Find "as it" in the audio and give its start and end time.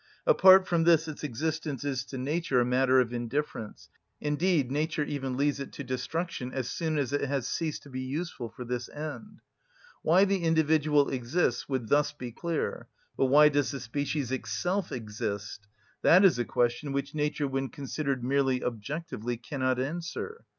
6.97-7.21